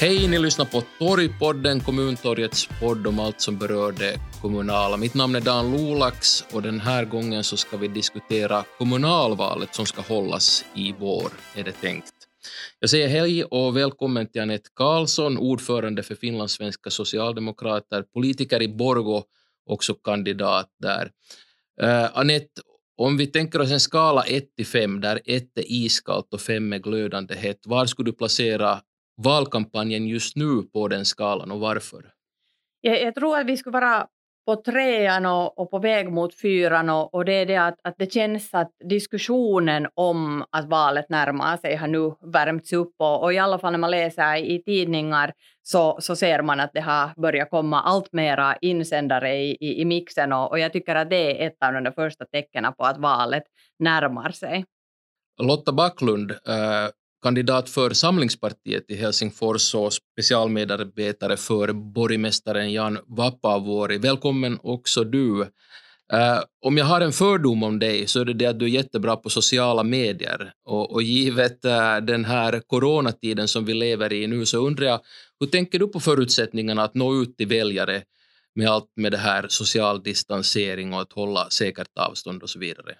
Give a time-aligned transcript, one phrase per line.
[0.00, 4.96] Hej, ni lyssnar på Torgpodden, kommuntorgets podd om allt som berör det kommunala.
[4.96, 9.86] Mitt namn är Dan Lolax och den här gången så ska vi diskutera kommunalvalet som
[9.86, 12.12] ska hållas i vår, är det tänkt.
[12.80, 19.22] Jag säger hej och välkommen till Anette Karlsson, ordförande för finlandssvenska socialdemokrater, politiker i Borgo,
[19.66, 21.10] också kandidat där.
[21.82, 22.62] Uh, Anette,
[22.96, 26.72] om vi tänker oss en skala 1 till 5, där 1 är iskallt och 5
[26.72, 28.80] är glödande hett, var skulle du placera
[29.24, 32.12] valkampanjen just nu på den skalan och varför?
[32.80, 34.06] Jag, jag tror att vi skulle vara
[34.48, 37.94] på trean och, och, på väg mot fyran och, och det är det att, att
[37.98, 43.32] det känns att diskussionen om att valet närmar sig har nu värmts upp och, och
[43.32, 45.32] i alla fall när man läser i tidningar
[45.62, 49.84] så, så ser man att det har börjat komma allt mera insändare i, i, i
[49.84, 52.98] mixen och, och jag tycker att det är ett av de första tecknen på att
[52.98, 53.44] valet
[53.78, 54.64] närmar sig.
[55.42, 56.88] Lotta Backlund, äh,
[57.22, 63.98] kandidat för Samlingspartiet i Helsingfors och specialmedarbetare för borgmästaren Jan Vapaavuori.
[63.98, 65.46] Välkommen också du.
[66.12, 68.70] Uh, om jag har en fördom om dig så är det det att du är
[68.70, 74.26] jättebra på sociala medier och, och givet uh, den här coronatiden som vi lever i
[74.26, 75.00] nu så undrar jag
[75.40, 78.02] hur tänker du på förutsättningarna att nå ut till väljare
[78.54, 82.94] med allt med det här social distansering och att hålla säkert avstånd och så vidare?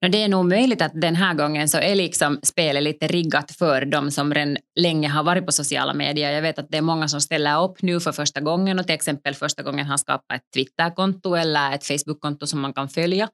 [0.00, 3.84] Det är nog möjligt att den här gången så är liksom spelet lite riggat för
[3.84, 6.32] de som redan länge har varit på sociala medier.
[6.32, 8.94] Jag vet att det är många som ställer upp nu för första gången och till
[8.94, 13.28] exempel första gången har skapat ett Twitterkonto eller ett Facebookkonto som man kan följa.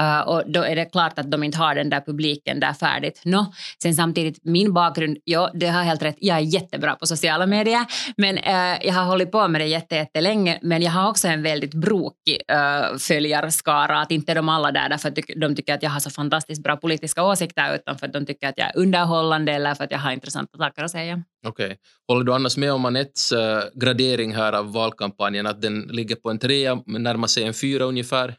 [0.00, 3.22] Uh, och då är det klart att de inte har den där publiken där färdigt.
[3.24, 7.46] No, sen samtidigt, min bakgrund, ja, det har helt rätt, jag är jättebra på sociala
[7.46, 11.42] medier, men uh, jag har hållit på med det jättelänge, men jag har också en
[11.42, 15.93] väldigt brokig uh, följarskara, att inte de alla där därför att de tycker att jag
[15.94, 19.52] har så fantastiskt bra politiska åsikter utan för att de tycker att jag är underhållande
[19.52, 21.22] eller för att jag har intressanta saker att säga.
[21.46, 21.66] Okej.
[21.66, 21.76] Okay.
[22.08, 23.38] Håller du annars med om Anettes uh,
[23.74, 28.34] gradering här av valkampanjen, att den ligger på en trea, närmar sig en fyra ungefär?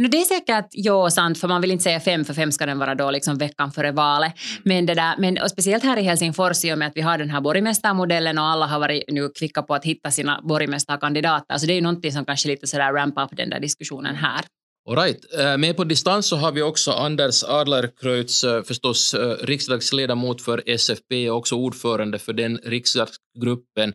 [0.00, 2.66] No, det är säkert ja, sant, för man vill inte säga fem, för fem ska
[2.66, 4.32] den vara då liksom veckan före valet.
[4.64, 7.18] Men, det där, men och speciellt här i Helsingfors, i och med att vi har
[7.18, 11.66] den här borgmästarmodellen och alla har varit nu kvicka på att hitta sina borgmästarkandidater, så
[11.66, 14.40] det är ju någonting som kanske lite sådär ramp up den där diskussionen här.
[14.88, 15.34] All right.
[15.38, 20.62] Eh, med på distans så har vi också Anders Adlercreutz, eh, förstås eh, riksdagsledamot för
[20.66, 23.92] SFP och också ordförande för den riksdagsgruppen,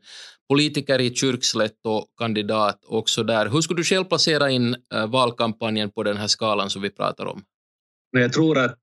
[0.50, 3.50] politiker i Kyrkslätt och kandidat också där.
[3.50, 4.75] Hur skulle du själv placera in
[5.07, 7.44] valkampanjen på den här skalan som vi pratar om?
[8.12, 8.79] Jag tror att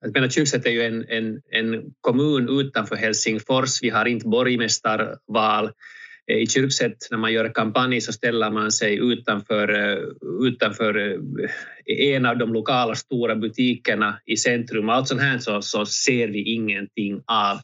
[0.00, 3.82] jag menar, Kyrkslätt är ju en, en, en kommun utanför Helsingfors.
[3.82, 5.70] Vi har inte borgmästarval.
[6.30, 9.98] Eh, I Kyrksätt när man gör kampanj så ställer man sig utanför, eh,
[10.46, 14.88] utanför eh, en av de lokala stora butikerna i centrum.
[14.88, 17.60] Allt sånt här så, så ser vi ingenting av.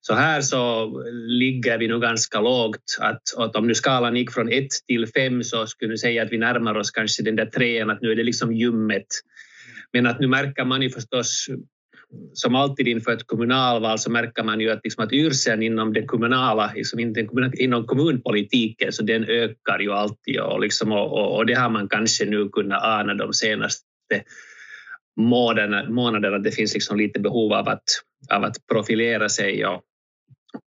[0.00, 2.98] Så här så ligger vi nog ganska lågt.
[3.00, 6.32] Att, att om nu skalan gick från 1 till 5 så skulle jag säga att
[6.32, 9.06] vi närmar oss kanske den där trean, att nu är det liksom ljummet.
[9.92, 11.46] Men att nu märker man ju förstås
[12.32, 16.04] som alltid inför ett kommunalval så märker man ju att, liksom att yrseln inom det
[16.04, 17.14] kommunala, liksom
[17.58, 22.24] inom kommunpolitiken, så den ökar ju alltid och, liksom, och, och det har man kanske
[22.24, 23.84] nu kunnat ana de senaste
[25.20, 27.84] månaderna, månaderna det finns liksom lite behov av att,
[28.32, 29.82] av att profilera sig och,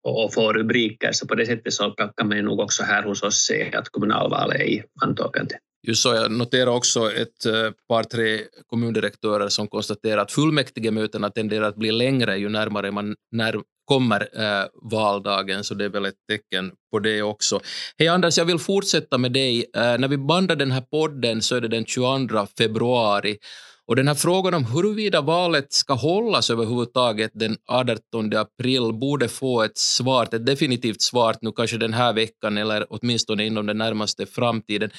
[0.03, 3.47] och få rubriker, så på det sättet så kan man nog också här hos oss
[3.47, 5.55] se att kommunalvalet är i antågande.
[5.87, 11.69] Just så, jag noterar också ett eh, par, tre kommundirektörer som konstaterar att fullmäktigemötena tenderar
[11.69, 16.27] att bli längre ju närmare man när kommer eh, valdagen, så det är väl ett
[16.29, 17.61] tecken på det också.
[17.99, 19.67] Hej Anders, jag vill fortsätta med dig.
[19.77, 23.39] Eh, när vi bandar den här podden så är det den 22 februari
[23.87, 29.63] och den här frågan om huruvida valet ska hållas överhuvudtaget den 18 april borde få
[29.63, 34.27] ett svar, ett definitivt svar nu kanske den här veckan eller åtminstone inom den närmaste
[34.27, 34.91] framtiden.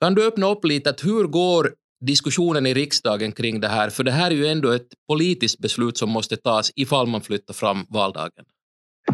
[0.00, 3.90] Kan du öppna upp lite, att hur går diskussionen i riksdagen kring det här?
[3.90, 7.54] För det här är ju ändå ett politiskt beslut som måste tas ifall man flyttar
[7.54, 8.44] fram valdagen.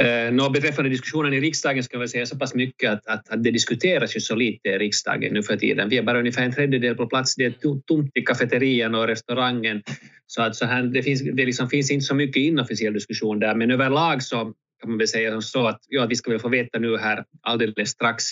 [0.00, 3.44] Eh, nå, beträffande diskussionen i riksdagen ska jag säga så pass mycket att, att, att,
[3.44, 5.88] det diskuteras ju så lite i riksdagen nu för tiden.
[5.88, 7.34] Vi är bara ungefär en tredjedel på plats.
[7.34, 7.50] Det är
[7.86, 9.82] tomt i kafeterian och restaurangen.
[10.26, 13.54] Så att så här, det, finns, det liksom finns inte så mycket inofficiell diskussion där,
[13.54, 16.78] men överlag så kan man väl säga så att ja, vi ska väl få veta
[16.78, 18.24] nu här alldeles strax.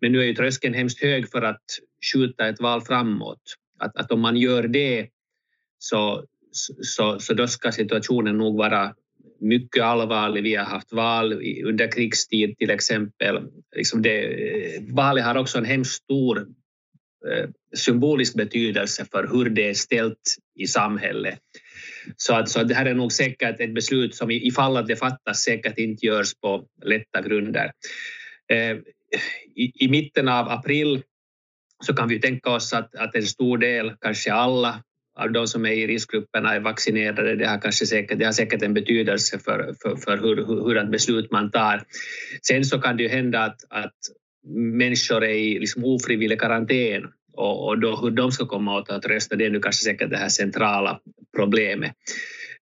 [0.00, 1.64] Men nu är ju tröskeln hemskt hög för att
[2.12, 3.42] skjuta ett val framåt.
[3.78, 5.08] Att, att om man gör det
[5.78, 6.24] så,
[6.80, 8.94] så, så då ska situationen nog vara
[9.40, 10.42] mycket allvarlig.
[10.42, 11.32] Vi har haft val
[11.64, 13.42] under krigstid till exempel.
[13.76, 14.38] Liksom det,
[14.88, 16.38] valet har också en hemskt stor
[17.30, 21.40] eh, symbolisk betydelse för hur det är ställt i samhället.
[22.16, 25.38] Så, att, så det här är nog säkert ett beslut som ifall att det fattas
[25.38, 27.70] säkert inte görs på lätta grunder.
[28.52, 28.76] Eh,
[29.56, 31.02] i, I mitten av april
[31.84, 34.82] så kan vi tänka oss att, att en stor del, kanske alla,
[35.18, 37.36] av de som är i riskgrupperna är vaccinerade.
[37.36, 40.90] Det har, kanske säkert, det har säkert en betydelse för, för, för hur, hur, hur
[40.90, 41.82] beslut man tar.
[42.42, 43.94] Sen så kan det ju hända att, att
[44.54, 49.06] människor är i liksom ofrivillig karantän och, och då hur de ska komma åt att
[49.06, 51.00] rösta, det är nu kanske säkert det här centrala
[51.36, 51.92] problemet.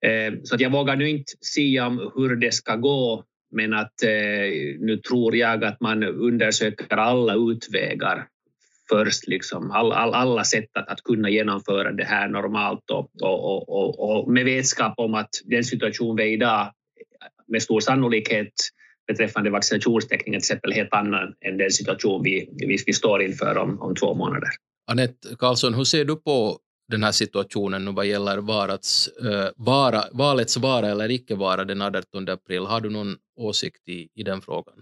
[0.07, 4.03] Eh, så att jag vågar nu inte säga om hur det ska gå, men att
[4.03, 8.27] eh, nu tror jag att man undersöker alla utvägar
[8.89, 13.69] först, liksom, all, all, alla sätt att, att kunna genomföra det här normalt och, och,
[13.69, 16.73] och, och, med vetskap om att den situation vi är i idag
[17.47, 18.53] med stor sannolikhet
[19.07, 23.81] beträffande vaccinationstäckningen till exempel helt annan än den situation vi, vi, vi står inför om,
[23.81, 24.49] om två månader.
[24.91, 26.59] Anette Karlsson, hur ser du på
[26.89, 31.83] den här situationen nu vad gäller varats, äh, vara, valets vara eller icke vara den
[31.83, 32.67] 18 april?
[32.67, 34.75] Har du någon åsikt i, i den frågan?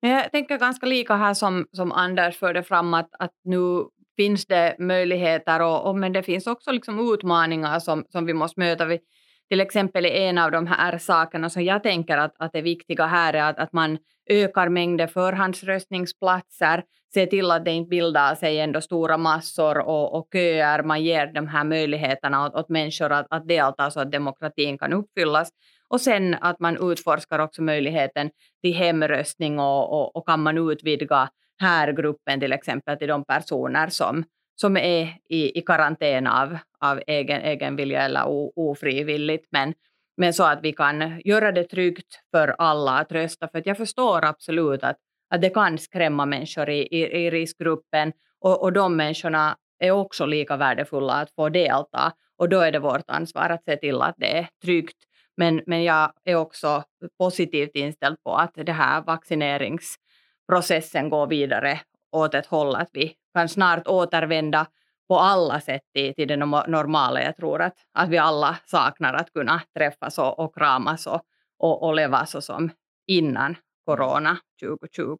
[0.00, 3.84] Jag tänker ganska lika här som, som Anders förde fram att, att nu
[4.16, 8.60] finns det möjligheter och, och, men det finns också liksom utmaningar som, som vi måste
[8.60, 8.84] möta.
[8.84, 9.00] Vi,
[9.48, 13.34] till exempel en av de här sakerna som jag tänker att, att är viktiga här
[13.34, 13.98] är att, att man
[14.30, 16.84] ökar mängden förhandsröstningsplatser,
[17.16, 20.82] Se till att det inte bildar sig ändå stora massor och, och köer.
[20.82, 24.92] Man ger de här möjligheterna åt, åt människor att, att delta så att demokratin kan
[24.92, 25.50] uppfyllas.
[25.88, 28.30] Och sen att man utforskar också möjligheten
[28.62, 31.28] till hemröstning och, och, och kan man utvidga
[31.60, 34.24] här gruppen till exempel till de personer som,
[34.54, 38.24] som är i, i karantän av, av egen, egen vilja eller
[38.58, 39.46] ofrivilligt.
[39.50, 39.74] Men,
[40.16, 43.48] men så att vi kan göra det tryggt för alla att rösta.
[43.48, 44.96] För att jag förstår absolut att,
[45.30, 50.26] att det kan skrämma människor i, i, i riskgruppen och, och de människorna är också
[50.26, 52.12] lika värdefulla att få delta.
[52.38, 54.96] Och då är det vårt ansvar att se till att det är tryggt
[55.36, 56.84] men, men jag är också
[57.18, 61.80] positivt inställd på att det här vaccineringsprocessen går vidare
[62.12, 64.66] åt ett håll att vi kan snart återvända
[65.08, 67.22] på alla sätt till, till det normala.
[67.22, 71.22] Jag tror att, att vi alla saknar att kunna träffas och, och kramas och,
[71.58, 72.70] och, och leva så som
[73.06, 75.16] innan corona 2020.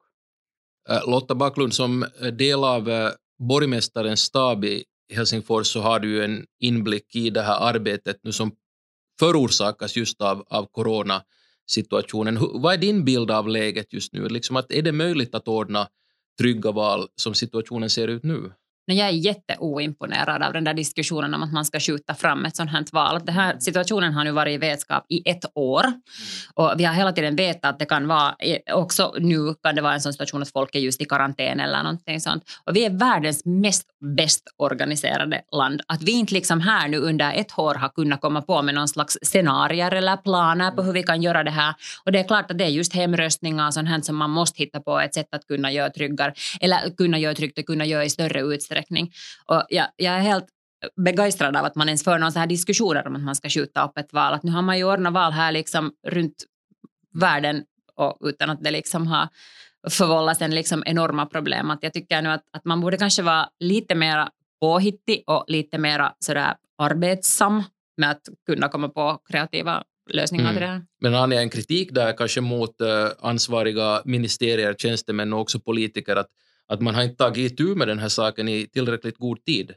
[0.88, 6.24] Äh, Lotta Backlund, som äh, del av äh, borgmästarens stab i Helsingfors så har du
[6.24, 8.52] en inblick i det här arbetet nu som
[9.20, 12.38] förorsakas just av, av coronasituationen.
[12.40, 14.28] Vad är din bild av läget just nu?
[14.28, 15.88] Liksom att är det möjligt att ordna
[16.38, 18.52] trygga val som situationen ser ut nu?
[18.94, 22.70] Jag är jätteoimponerad av den där diskussionen om att man ska skjuta fram ett sånt
[22.70, 23.20] här val.
[23.24, 25.84] Den här situationen har nu varit i vetskap i ett år
[26.54, 28.34] och vi har hela tiden vetat att det kan vara,
[28.72, 31.82] också nu kan det vara en sån situation att folk är just i karantän eller
[31.82, 32.44] någonting sånt.
[32.64, 33.86] Och vi är världens mest
[34.16, 35.80] bäst organiserade land.
[35.86, 38.88] Att vi inte liksom här nu under ett år har kunnat komma på med någon
[38.88, 41.74] slags scenarier eller planer på hur vi kan göra det här.
[42.04, 44.62] Och det är klart att det är just hemröstningar och sånt här som man måste
[44.62, 48.04] hitta på ett sätt att kunna göra tryggare, eller kunna göra tryggt och kunna göra
[48.04, 49.12] i större utsträckning utsträckning.
[49.46, 50.46] Och jag, jag är helt
[50.96, 53.84] begeistrad av att man ens för någon så här diskussioner om att man ska skjuta
[53.84, 54.34] upp ett val.
[54.34, 56.44] Att nu har man ju ordnat val här liksom runt
[57.14, 57.64] världen
[57.94, 59.28] och utan att det liksom har
[59.90, 61.70] förvållat en liksom enorma problem.
[61.70, 64.28] Att jag tycker nu att, att man borde kanske vara lite mer
[64.60, 67.62] påhittig och lite mer sådär arbetsam
[67.96, 70.54] med att kunna komma på kreativa lösningar mm.
[70.54, 70.82] till det här.
[71.00, 72.88] Men har ni en kritik där kanske mot uh,
[73.20, 76.30] ansvariga ministerier, tjänstemän och också politiker att
[76.68, 79.74] att man har inte tagit itu med den här saken i tillräckligt god tid.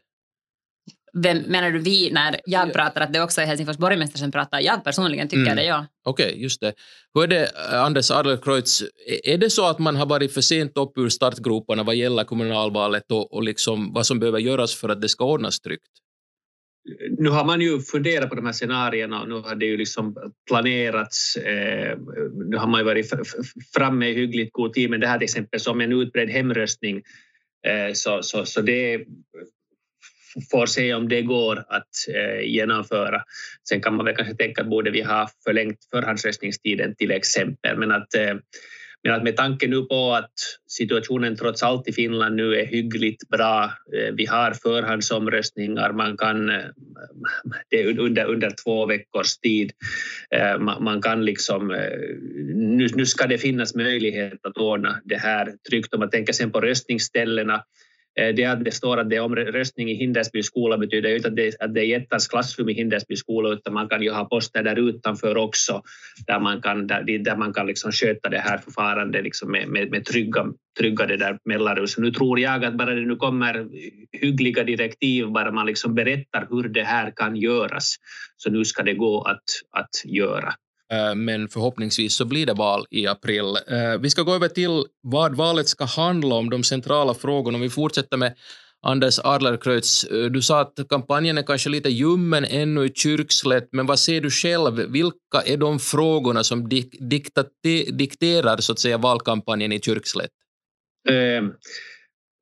[1.13, 4.59] Vem menar du vi när jag pratar att det också är Helsingfors borgmästare som pratar?
[4.59, 5.55] Jag personligen tycker mm.
[5.55, 5.85] det, ja.
[6.05, 6.73] Okej, okay, just det.
[7.13, 8.83] Hur är det, eh, Anders Adlerkreutz,
[9.23, 13.11] är det så att man har varit för sent upp ur startgroparna vad gäller kommunalvalet
[13.11, 15.91] och, och liksom vad som behöver göras för att det ska ordnas tryggt?
[17.17, 20.33] Nu har man ju funderat på de här scenarierna och nu har det ju liksom
[20.47, 21.35] planerats.
[21.35, 21.97] Eh,
[22.49, 23.13] nu har man ju varit
[23.73, 27.01] framme i hyggligt god tid, men det här till exempel som en utbredd hemröstning
[27.67, 29.05] eh, så, så, så det
[30.51, 33.23] får se om det går att eh, genomföra.
[33.69, 37.91] Sen kan man väl kanske tänka att borde vi ha förlängt förhandsröstningstiden till exempel, men
[37.91, 38.35] att eh,
[39.03, 40.33] men att med tanke nu på att
[40.67, 46.49] situationen trots allt i Finland nu är hyggligt bra, eh, vi har förhandsomröstningar, man kan
[46.49, 46.65] eh,
[47.69, 49.71] det är under, under två veckors tid,
[50.35, 51.67] eh, man kan liksom,
[52.55, 55.93] nu, nu ska det finnas möjlighet att ordna det här tryggt.
[55.93, 57.63] Om man tänker sen på röstningsställena
[58.19, 61.27] Eh, det att det står att det är omröstning i Hindersby skola betyder ju inte
[61.27, 64.25] att det, att det är jättans klassrum i Hindersby skola utan man kan ju ha
[64.25, 65.81] poster där utanför också
[66.27, 69.91] där man kan, där, där man kan liksom sköta det här förfarandet liksom med, med,
[69.91, 70.45] med trygga,
[70.79, 71.87] trygga det där mellanrum.
[71.87, 73.67] Så nu tror jag att bara det nu kommer
[74.11, 77.95] hyggliga direktiv, bara man liksom berättar hur det här kan göras,
[78.37, 80.53] så nu ska det gå att, att göra.
[80.93, 83.45] Eh, men förhoppningsvis så blir det val i april.
[83.67, 87.55] Eh, vi ska gå över till vad valet ska handla om, de centrala frågorna.
[87.55, 88.35] Om vi fortsätter med
[88.81, 93.85] Anders Adlercreutz, eh, du sa att kampanjen är kanske lite ljummen ännu i Kyrkslätt, men
[93.85, 94.73] vad ser du själv?
[94.73, 96.95] Vilka är de frågorna som dik
[97.91, 100.31] dikterar så att säga, valkampanjen i Kyrkslätt?
[101.09, 101.43] Eh,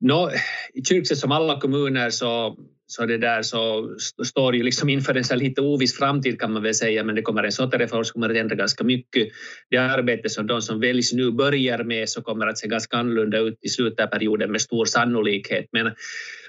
[0.00, 0.30] no,
[0.74, 2.56] I Kyrkslätt som alla kommuner så
[2.90, 6.62] så det där så står ju liksom inför en så lite oviss framtid kan man
[6.62, 9.28] väl säga, men det kommer en SOTE-reform som kommer att ändra ganska mycket.
[9.70, 13.38] Det arbete som de som väljs nu börjar med så kommer att se ganska annorlunda
[13.38, 15.66] ut i slutet av perioden med stor sannolikhet.
[15.72, 15.92] Men,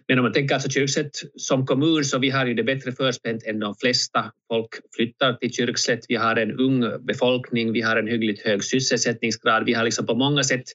[0.08, 3.44] men om man tänker alltså Kyrkslätt som kommun så vi har ju det bättre förspänt
[3.44, 4.32] än de flesta.
[4.48, 9.66] Folk flyttar till Kyrkslätt, vi har en ung befolkning, vi har en hyggligt hög sysselsättningsgrad,
[9.66, 10.66] vi har liksom på många sätt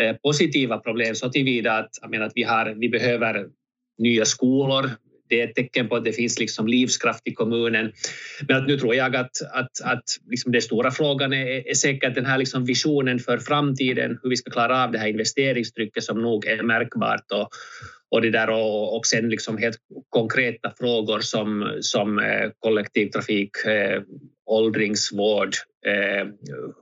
[0.00, 3.46] eh, positiva problem så tillvida att, jag menar, att vi, har, vi behöver
[3.98, 4.90] nya skolor.
[5.28, 7.92] Det är ett tecken på att det finns liksom livskraft i kommunen.
[8.48, 12.14] Men att nu tror jag att, att, att liksom den stora frågan är, är säkert
[12.14, 16.22] den här liksom visionen för framtiden, hur vi ska klara av det här investeringstrycket som
[16.22, 17.48] nog är märkbart och,
[18.10, 19.78] och, det där och, och sen liksom helt
[20.08, 24.02] konkreta frågor som, som eh, kollektivtrafik, eh,
[24.46, 25.54] åldringsvård,
[25.86, 26.26] eh,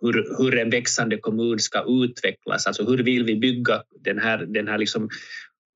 [0.01, 2.67] hur, hur en växande kommun ska utvecklas.
[2.67, 5.09] Alltså hur vill vi bygga den här, den här liksom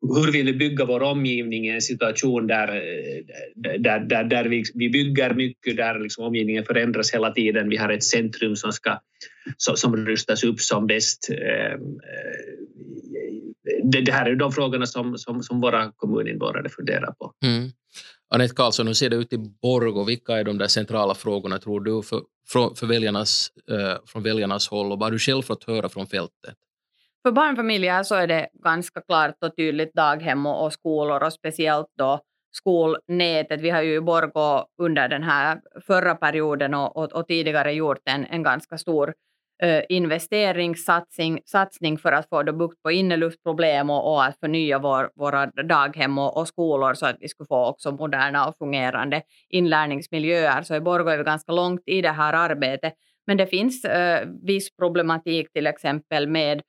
[0.02, 4.64] hur vill vi bygga vår omgivning i en situation där, eh, där, där, där vi,
[4.74, 7.68] vi bygger mycket, där liksom omgivningen förändras hela tiden.
[7.68, 8.98] Vi har ett centrum som, ska,
[9.56, 11.30] som rustas upp som bäst.
[11.30, 12.60] Ehm, eh,
[13.82, 17.32] det, det här är de frågorna som, som, som våra kommuninvånare funderar på.
[17.44, 17.70] Mm.
[18.34, 20.04] Anette Karlsson, hur ser det ut i Borgå?
[20.04, 24.92] Vilka är de där centrala frågorna, tror du, för, för väljarnas, eh, från väljarnas håll
[24.92, 26.54] och vad har du själv fått höra från fältet?
[27.22, 31.88] För barnfamiljer så är det ganska klart och tydligt daghem och, och skolor och speciellt
[31.98, 32.20] då
[32.52, 33.60] skolnätet.
[33.60, 37.98] Vi har ju i Borgå under den här förra perioden och, och, och tidigare gjort
[38.04, 39.14] en, en ganska stor
[39.62, 45.46] eh, investeringssatsning satsning för att få bukt på inneluftproblem och, och att förnya vår, våra
[45.46, 50.62] daghem och, och, skolor så att vi skulle få också moderna och fungerande inlärningsmiljöer.
[50.62, 52.92] Så i Borgå är vi ganska långt i det här arbetet.
[53.26, 56.62] Men det finns eh, viss problematik till exempel med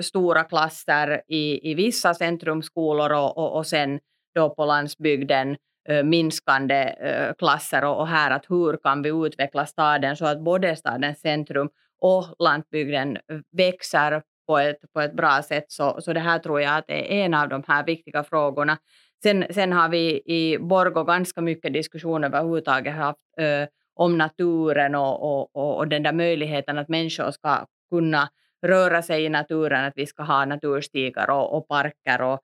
[0.00, 4.00] stora klasser i, i vissa centrumskolor och, och, och sen
[4.34, 5.56] då på landsbygden
[6.04, 6.94] minskande
[7.38, 11.68] klasser och, och här att hur kan vi utveckla staden så att både stadens centrum
[12.00, 13.18] och landsbygden
[13.52, 15.64] växer på ett, på ett bra sätt.
[15.68, 18.78] Så, så det här tror jag att är en av de här viktiga frågorna.
[19.22, 25.22] Sen, sen har vi i Borgå ganska mycket diskussion överhuvudtaget haft ö, om naturen och,
[25.22, 28.28] och, och, och den där möjligheten att människor ska kunna
[28.66, 32.40] röra sig i naturen, att vi ska ha naturstigar och, och parker och,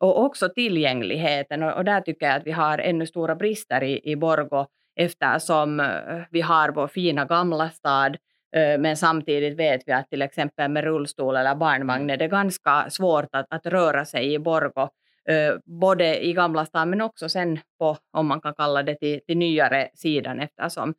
[0.00, 1.62] och också tillgängligheten.
[1.62, 4.66] Och, och, där tycker jag att vi har ännu stora brister i, i Borgå
[4.96, 8.16] eftersom eh, vi har vår fina gamla stad
[8.56, 12.90] eh, men samtidigt vet vi att till exempel med rullstol eller barnvagn är det ganska
[12.90, 14.82] svårt att, att röra sig i Borgå
[15.28, 19.20] eh, både i Gamla stan men också sen på, om man kan kalla det till,
[19.26, 20.94] till nyare sidan eftersom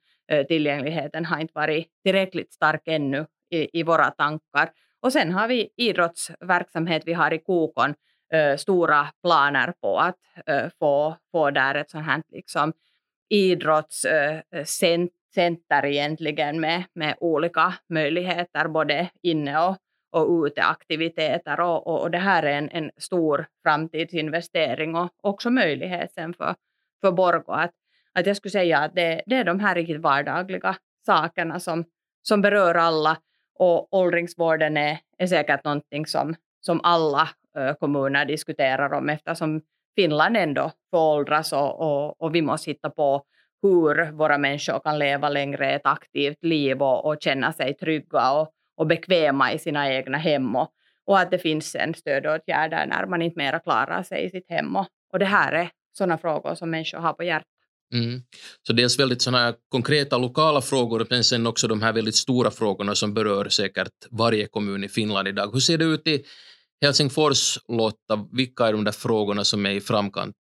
[0.47, 3.25] tillgängligheten har inte varit tillräckligt stark ännu
[3.55, 4.71] i, i våra tankar.
[4.99, 7.93] Och sen har vi idrottsverksamhet, vi har i Kokon
[8.33, 12.73] äh, stora planer på att äh, få, få där ett sånt här liksom,
[13.29, 19.77] idrottscenter äh, egentligen med, med olika möjligheter både inne och,
[20.11, 26.13] och uteaktiviteter och, och, och det här är en, en stor framtidsinvestering och också möjlighet
[26.13, 26.55] sen för,
[27.01, 27.71] för Borgå att,
[28.13, 31.85] att jag skulle säga att det, det är de här riktigt vardagliga sakerna som,
[32.21, 33.17] som berör alla
[33.59, 37.29] och åldringsvården är, är säkert någonting som, som alla
[37.79, 39.61] kommuner diskuterar om eftersom
[39.95, 43.23] Finland ändå föråldras och, och, och vi måste hitta på
[43.61, 48.51] hur våra människor kan leva längre ett aktivt liv och, och känna sig trygga och,
[48.77, 50.69] och bekväma i sina egna hem och,
[51.05, 54.75] och att det finns en stödåtgärder när man inte mera klarar sig i sitt hem.
[54.75, 57.54] Och, och det här är sådana frågor som människor har på hjärtat.
[57.95, 58.21] Mm.
[58.67, 62.95] Så dels väldigt såna konkreta lokala frågor, men sen också de här väldigt stora frågorna
[62.95, 65.53] som berör säkert varje kommun i Finland idag.
[65.53, 66.23] Hur ser det ut i
[66.81, 68.27] Helsingfors, Lotta?
[68.31, 70.35] Vilka är de där frågorna som är i framkant?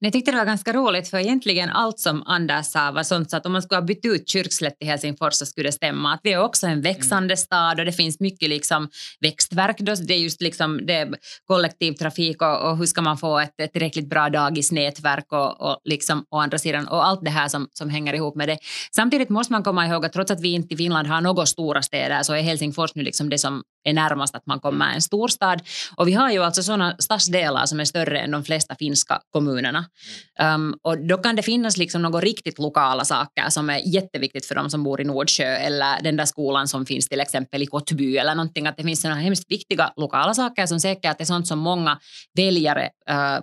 [0.00, 3.36] Jag tyckte det var ganska roligt för egentligen allt som Anders sa var sånt så
[3.36, 6.14] att om man skulle ha bytt ut Kyrkslätt i Helsingfors så skulle det stämma.
[6.14, 7.36] Att vi är också en växande mm.
[7.36, 8.88] stad och det finns mycket liksom
[9.20, 9.78] växtverk.
[9.78, 9.94] Då.
[9.94, 11.08] Det är just liksom det
[11.46, 16.24] kollektivtrafik och, och hur ska man få ett, ett tillräckligt bra dagisnätverk och, och liksom
[16.30, 18.58] å andra sidan och allt det här som, som hänger ihop med det.
[18.96, 21.82] Samtidigt måste man komma ihåg att trots att vi inte i Finland har några stora
[21.82, 25.62] städer så är Helsingfors nu liksom det som är närmast att man kommer en storstad.
[25.96, 29.20] Och vi har ju alltså sådana stadsdelar som är större än de flesta finska
[29.72, 29.86] kommunerna.
[30.40, 34.46] Um, ehm, och då kan det finnas liksom några riktigt lokala saker som är jätteviktigt
[34.46, 37.66] för de som bor i Nordsjö eller den där skolan som finns till exempel i
[37.66, 38.66] Kottby eller någonting.
[38.66, 41.98] Att det finns några hemskt viktiga lokala saker som säkert är sånt som många
[42.36, 43.38] väljare uh,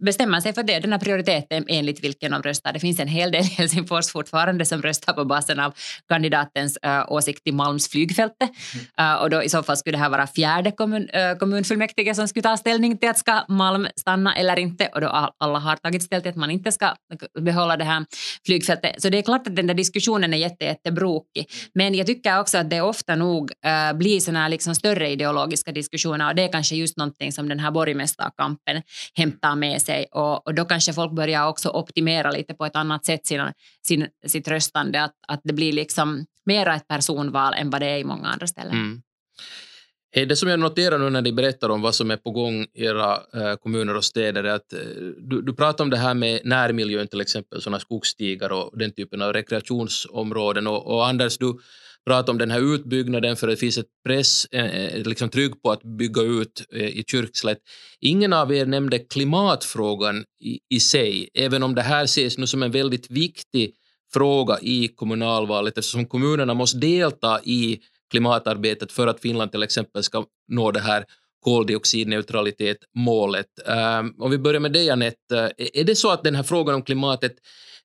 [0.00, 2.72] bestämmer sig för det, den här prioriteten enligt vilken de röstar.
[2.72, 5.74] Det finns en hel del i Helsingfors fortfarande som röstar på basen av
[6.08, 8.50] kandidatens uh, åsikt i Malms flygfältet.
[8.98, 9.12] Mm.
[9.14, 12.28] Uh, och då i så fall skulle det här vara fjärde kommun, uh, kommunfullmäktige som
[12.28, 16.02] skulle ta ställning till att ska Malm stanna eller inte och då alla har tagit
[16.02, 16.94] ställning till att man inte ska
[17.40, 18.04] behålla det här
[18.46, 19.02] flygfältet.
[19.02, 21.46] Så det är klart att den där diskussionen är jätte, jättebrokig.
[21.74, 26.28] Men jag tycker också att det ofta nog uh, blir såna liksom större ideologiska diskussioner
[26.28, 28.82] och det är kanske just någonting som den här borgmästarkampen
[29.14, 33.06] hämtar med sig och, och då kanske folk börjar också optimera lite på ett annat
[33.06, 33.52] sätt sina,
[33.86, 37.98] sin, sitt röstande, att, att det blir liksom mera ett personval än vad det är
[37.98, 38.72] i många andra ställen.
[38.72, 39.02] Mm.
[40.14, 42.84] Det som jag noterar nu när ni berättar om vad som är på gång i
[42.84, 44.78] era eh, kommuner och städer är att eh,
[45.18, 49.22] du, du pratar om det här med närmiljön, till exempel sådana skogsstigar och den typen
[49.22, 50.66] av rekreationsområden.
[50.66, 51.58] Och, och Anders, du
[52.06, 55.70] prata om den här utbyggnaden för det finns ett press, eh, eh liksom tryck på
[55.70, 57.58] att bygga ut eh, i Kyrkslätt.
[58.00, 62.62] Ingen av er nämnde klimatfrågan i, i sig, även om det här ses nu som
[62.62, 63.74] en väldigt viktig
[64.12, 67.80] fråga i kommunalvalet eftersom kommunerna måste delta i
[68.10, 71.04] klimatarbetet för att Finland till exempel ska nå det här
[71.44, 73.46] koldioxidneutralitet-målet.
[73.66, 75.52] Um, ehm, om vi börjar med dig, Anette.
[75.74, 77.32] Är det så att den här frågan om klimatet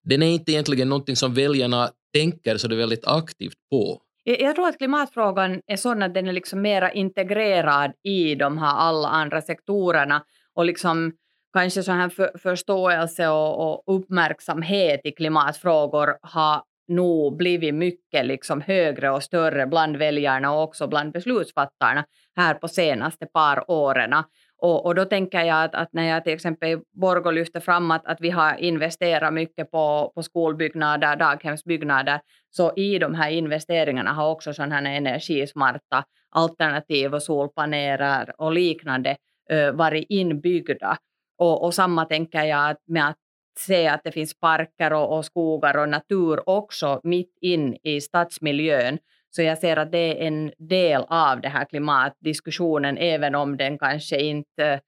[0.04, 4.02] den är inte egentligen någonting som väljarna tänker så det är väldigt aktivt på?
[4.30, 8.78] Jag tror att klimatfrågan är sån att den är liksom mera integrerad i de här
[8.78, 11.14] alla andra sektorerna och liksom
[11.54, 18.62] kanske så här för, förståelse och, och, uppmärksamhet i klimatfrågor har nog blivit mycket liksom
[18.62, 22.06] högre och större bland väljarna och också bland beslutsfattarna
[22.36, 24.14] här på senaste par åren.
[24.60, 27.92] Och, och då tänker jag att, att, när jag till exempel i Borgå lyfter fram
[27.92, 34.14] att, att vi har investerat mycket på, på skolbyggnader, daghemsbyggnader, så i de här investeringarna
[34.14, 39.18] har också sådana här energismarta alternativ och solpaneler och liknande
[39.54, 40.98] uh, varit inbyggda.
[41.38, 43.18] Och, och samma tänker jag med att
[43.60, 49.00] se att det finns parker och, och skogar och natur också mitt in i stadsmiljön
[49.30, 53.78] så jag ser att det är en del av den här klimatdiskussionen, även om den
[53.78, 54.80] kanske inte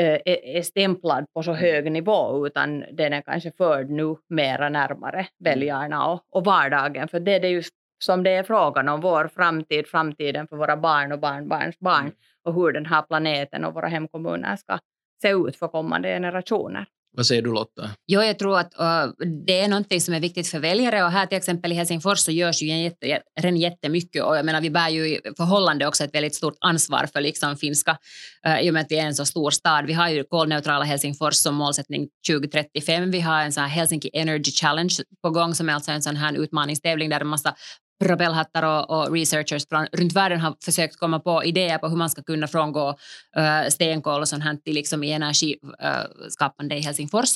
[0.00, 5.18] äh, är stämplad på så hög nivå, utan den är kanske förd nu mera närmare
[5.18, 5.26] mm.
[5.38, 7.08] väljarna och, och vardagen.
[7.08, 10.76] För det är det just som det är frågan om, vår framtid, framtiden för våra
[10.76, 12.14] barn och barnbarns barn mm.
[12.44, 14.78] och hur den här planeten och våra hemkommuner ska
[15.22, 16.86] se ut för kommande generationer.
[17.16, 17.90] Vad säger du Lotta?
[18.06, 21.26] Jo, jag tror att uh, det är någonting som är viktigt för väljare och här
[21.26, 24.88] till exempel i Helsingfors så görs ju jätte, redan jättemycket och jag menar vi bär
[24.88, 27.98] ju i förhållande också ett väldigt stort ansvar för liksom finska
[28.46, 29.86] uh, i och med att vi är en så stor stad.
[29.86, 33.10] Vi har ju kolneutrala Helsingfors som målsättning 2035.
[33.10, 36.16] Vi har en sån här Helsinki Energy Challenge på gång som är alltså en sån
[36.16, 37.54] här utmaningstävling där en massa
[38.04, 42.22] rebellhattar och, och, researchers runt världen har försökt komma på idéer på hur man ska
[42.22, 42.96] kunna frångå
[43.36, 47.30] eh, uh, stenkol och sånt här till liksom i energiskapande eh, uh, i Helsingfors.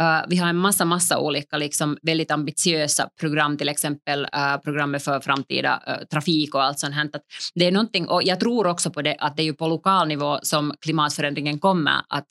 [0.00, 5.04] Uh, vi har en massa, massa olika liksom väldigt ambitiösa program, till exempel uh, programmet
[5.04, 7.04] för framtida uh, trafik och allt sånt här.
[7.04, 7.22] Att
[7.54, 10.08] det är någonting, och jag tror också på det att det är ju på lokal
[10.08, 12.26] nivå som klimatförändringen kommer att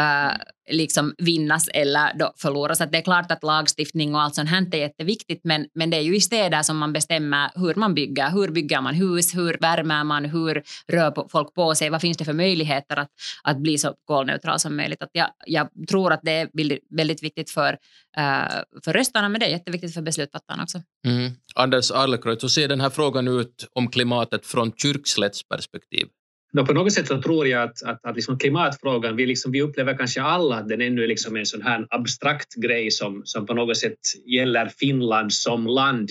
[0.00, 0.32] uh,
[0.70, 2.80] liksom vinnas eller då förloras.
[2.80, 5.96] Att det är klart att lagstiftning och allt sånt här är jätteviktigt men, men det
[5.96, 8.30] är ju i städer som man bestämmer hur man bygger.
[8.30, 9.34] Hur bygger man hus?
[9.34, 10.24] Hur värmer man?
[10.24, 11.90] Hur rör folk på sig?
[11.90, 13.10] Vad finns det för möjligheter att,
[13.42, 15.02] att bli så kolneutral som möjligt?
[15.02, 16.48] Att jag, jag tror att det är
[16.96, 20.82] väldigt viktigt för, uh, för röstarna men det är jätteviktigt för beslutsfattarna också.
[21.06, 21.32] Mm.
[21.54, 26.06] Anders Arlekreutz, hur ser den här frågan ut om klimatet från Kyrkslätts perspektiv?
[26.52, 29.62] No, på något sätt så tror jag att, att, att liksom klimatfrågan, vi, liksom, vi
[29.62, 33.46] upplever kanske alla att den ännu är liksom en sån här abstrakt grej som, som
[33.46, 36.10] på något sätt gäller Finland som land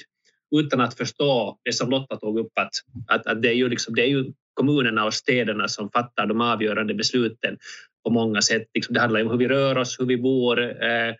[0.55, 2.71] utan att förstå det som Lotta tog upp att,
[3.07, 6.41] att, att det, är ju liksom, det är ju kommunerna och städerna som fattar de
[6.41, 7.57] avgörande besluten
[8.03, 8.67] på många sätt.
[8.73, 11.13] Liksom det handlar om hur vi rör oss, hur vi bor, eh,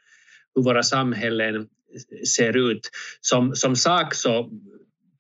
[0.55, 1.67] hur våra samhällen
[2.27, 2.89] ser ut.
[3.21, 4.49] Som, som sak så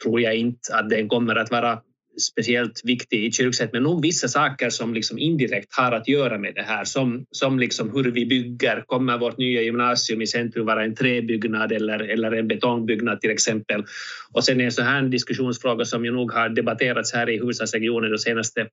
[0.03, 1.81] tror jag inte att den kommer att vara
[2.21, 6.55] speciellt viktig i kyrksätt, men nog vissa saker som liksom indirekt har att göra med
[6.55, 8.83] det här, som, som liksom hur vi bygger.
[8.85, 13.85] Kommer vårt nya gymnasium i centrum vara en träbyggnad eller, eller en betongbyggnad till exempel?
[14.31, 18.17] Och sen en sån här diskussionsfråga som ju nog har debatterats här i huvudstadsregionen de
[18.17, 18.67] senaste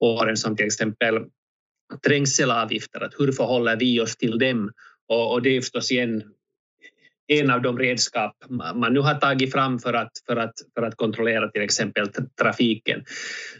[0.00, 1.24] åren, som till exempel
[2.06, 4.70] trängselavgifter, att hur förhåller vi oss till dem?
[5.08, 6.22] Och, och det är förstås igen
[7.40, 8.36] en av de redskap
[8.74, 12.08] man nu har tagit fram för att, för att, för att kontrollera till exempel
[12.40, 13.04] trafiken.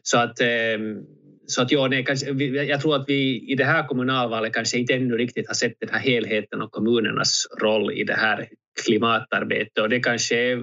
[0.02, 0.98] Så att, ehm,
[1.46, 2.30] så att ja, nej, kanske,
[2.64, 5.88] jag tror att vi i det här kommunalvalet kanske inte ännu riktigt har sett den
[5.92, 8.48] här helheten och kommunernas roll i det här
[8.84, 10.58] klimatarbetet och det kanske, eh,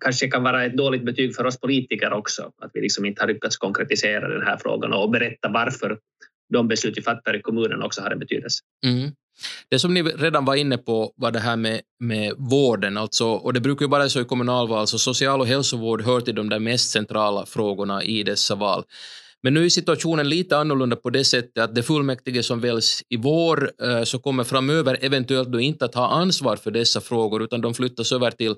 [0.00, 3.28] kanske kan vara ett dåligt betyg för oss politiker också, att vi liksom inte har
[3.28, 5.98] lyckats konkretisera den här frågan och berätta varför
[6.52, 8.62] de beslut vi fattar i kommunen också har en betydelse.
[8.86, 9.10] Mm.
[9.70, 13.52] Det som ni redan var inne på var det här med, med vården, alltså, och
[13.52, 16.58] det brukar ju vara så i kommunalval, så social och hälsovård hör till de där
[16.58, 18.84] mest centrala frågorna i dessa val.
[19.42, 23.16] Men nu är situationen lite annorlunda på det sättet att det fullmäktige som väljs i
[23.16, 27.60] vår eh, så kommer framöver eventuellt då inte att ha ansvar för dessa frågor utan
[27.60, 28.54] de flyttas över till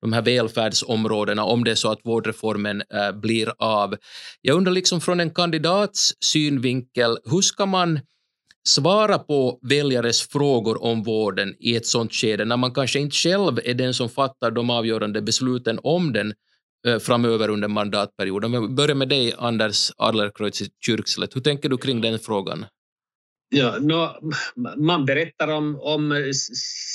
[0.00, 3.96] de här välfärdsområdena om det är så att vårdreformen eh, blir av.
[4.40, 8.00] Jag undrar liksom från en kandidats synvinkel, hur ska man
[8.68, 13.58] svara på väljares frågor om vården i ett sånt skede när man kanske inte själv
[13.64, 16.34] är den som fattar de avgörande besluten om den
[16.86, 18.52] eh, framöver under mandatperioden.
[18.52, 21.36] Vi börjar med dig, Anders Adlercreutz i Kyrkslätt.
[21.36, 22.66] Hur tänker du kring den frågan?
[23.48, 24.30] Ja, no,
[24.76, 26.32] man berättar om, om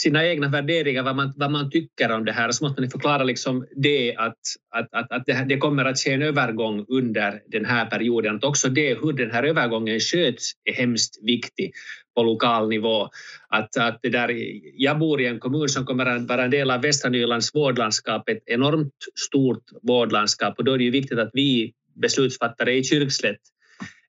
[0.01, 3.23] sina egna värderingar, vad man, vad man tycker om det här, så måste man förklara
[3.23, 4.37] liksom det att,
[4.75, 8.35] att, att, att det, det, kommer att ske en övergång under den här perioden.
[8.35, 11.71] Att också det, hur den här övergången sköts är hemskt viktigt
[12.15, 13.09] på lokal nivå.
[13.49, 14.31] Att, att det där,
[14.75, 18.29] jag bor i en kommun som kommer att vara en del av Västra Nylands vårdlandskap,
[18.29, 18.93] ett enormt
[19.27, 23.41] stort vårdlandskap och då är det ju viktigt att vi beslutsfattare i Kyrkslätt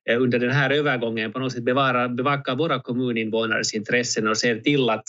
[0.09, 4.59] Eh, under den här övergången på något sätt bevara, bevaka våra kommuninvånares intressen och ser
[4.59, 5.05] till att,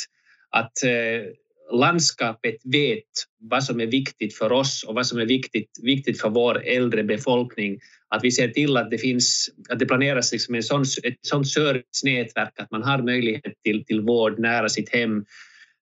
[0.51, 1.33] att eh,
[1.73, 3.05] landskapet vet
[3.39, 7.05] vad som är viktigt för oss och vad som är viktigt, viktigt för vår äldre
[7.05, 7.79] befolkning.
[8.09, 11.49] Att vi ser till att det, finns, att det planeras liksom en sån, ett sånt
[11.49, 15.25] servicenätverk att man har möjlighet till, till vård nära sitt hem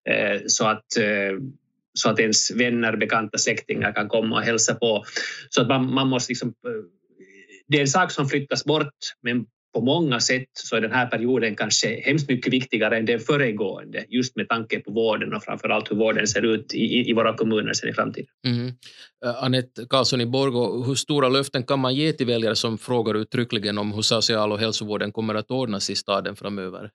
[0.09, 1.38] eh, så att eh,
[1.94, 5.05] så att ens vänner, bekanta, släktingar kan komma och hälsa på.
[5.51, 6.55] Så att man, man måste liksom
[7.72, 11.06] det är en sak som flyttas bort, men på många sätt så är den här
[11.06, 15.68] perioden kanske hemskt mycket viktigare än den föregående, just med tanke på vården och framför
[15.68, 18.26] allt hur vården ser ut i, i våra kommuner sen i framtiden.
[18.46, 18.72] Mm.
[19.40, 23.78] Anette Karlsson i Borgå, hur stora löften kan man ge till väljare som frågar uttryckligen
[23.78, 26.90] om hur social och hälsovården kommer att ordnas i staden framöver?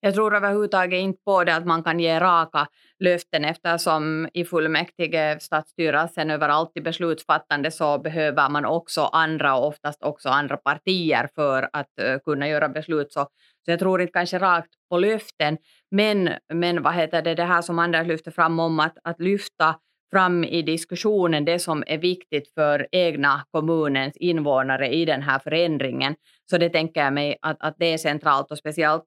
[0.00, 2.66] Jag tror överhuvudtaget inte på det att man kan ge raka
[2.98, 10.02] löften eftersom i fullmäktige, stadsstyrelsen, överallt i beslutsfattande så behöver man också andra och oftast
[10.02, 13.12] också andra partier för att uh, kunna göra beslut.
[13.12, 13.20] Så,
[13.64, 15.58] så jag tror inte kanske rakt på löften,
[15.90, 19.74] men, men vad heter det, det här som Anders lyfte fram om att, att lyfta
[20.10, 26.14] fram i diskussionen det som är viktigt för egna kommunens invånare i den här förändringen.
[26.50, 29.04] Så det tänker jag mig att, att det är centralt och speciellt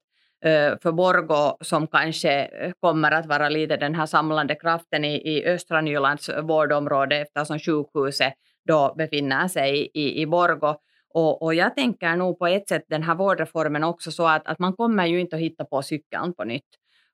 [0.82, 2.50] för Borgo som kanske
[2.80, 8.34] kommer att vara lite den här samlande kraften i, i östra Nylands vårdområde eftersom sjukhuset
[8.68, 10.76] då befinner sig i, i Borgo.
[11.14, 14.60] Och, och, jag tänker nog på ett sätt den här vårdreformen också så att, att
[14.60, 16.70] man kommer ju inte att hitta på cykeln på nytt.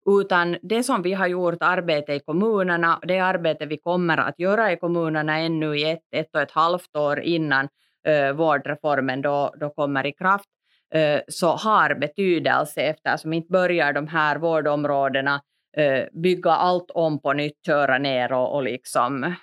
[0.09, 4.71] Utan det som vi har gjort arbete i kommunerna, det arbete vi kommer att göra
[4.71, 7.67] i kommunerna ännu i ett, ett och ett halvt år innan
[8.07, 10.49] eh, vårdreformen då, då kommer i kraft,
[10.93, 15.41] Eh, så har betydelse eftersom inte börjar de här vårdområdena
[15.77, 19.33] eh, bygga allt om på nytt, köra ner och, och liksom eh,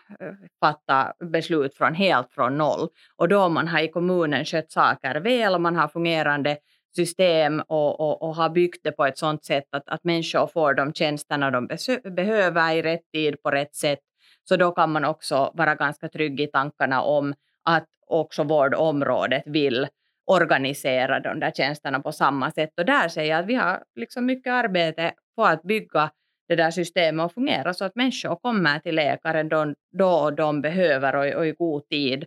[0.61, 2.89] fatta beslut från helt från noll.
[3.17, 6.57] Och då man har i kommunen skött saker väl och man har fungerande
[6.97, 10.75] system och, och, och har byggt det på ett sådant sätt att, att människor får
[10.75, 11.69] de tjänsterna de
[12.11, 13.99] behöver i rätt tid på rätt sätt.
[14.49, 19.89] Så då kan man också vara ganska trygg i tankarna om att också vårdområdet vill
[20.27, 22.71] organisera de där tjänsterna på samma sätt.
[22.77, 26.11] Och där ser jag att vi har liksom mycket arbete på att bygga
[26.49, 31.17] det där systemet att fungera så att människor kommer till läkaren då, då de behöver
[31.17, 32.25] och, och i god tid.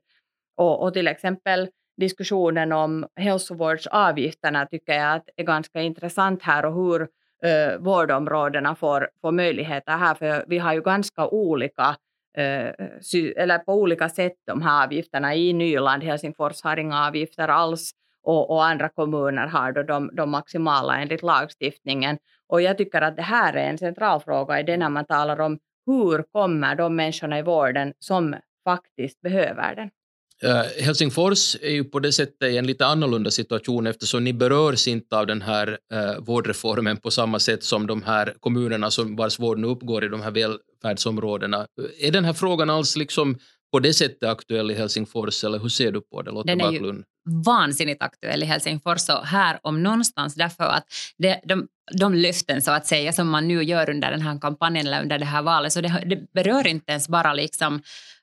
[0.58, 6.74] Och, och, till exempel diskussionen om hälsovårdsavgifterna tycker jag att är ganska intressant här och
[6.74, 7.02] hur
[7.44, 12.07] eh, vårdområdena får, får möjligheter här, för vi har ju ganska olika Eh,
[12.38, 15.36] eller på olika sätt de här avgifterna.
[15.36, 17.92] I Nyland, Helsingfors har inga avgifter alls
[18.24, 22.18] och, och andra kommuner har då de, de maximala enligt lagstiftningen.
[22.48, 25.40] Och jag tycker att det här är en central fråga i det när man talar
[25.40, 29.90] om hur kommer de människorna i vården som faktiskt behöver den.
[30.46, 34.88] Uh, Helsingfors är ju på det sättet i en lite annorlunda situation eftersom ni berörs
[34.88, 39.40] inte av den här uh, vårdreformen på samma sätt som de här kommunerna som vars
[39.40, 41.68] vård nu uppgår i de här välfärdsområdena.
[42.00, 43.38] Är den här frågan alls liksom
[43.72, 46.72] på det sättet aktuell i Helsingfors eller hur ser du på det Lotta Den är
[46.72, 47.04] ju
[47.46, 50.86] vansinnigt aktuell i Helsingfors och här om någonstans därför att
[51.18, 54.88] det, de, de löften så att säga som man nu gör under den här kampanjen
[54.88, 55.74] eller under det här valet.
[55.74, 57.76] Så det, det berör inte ens bara liksom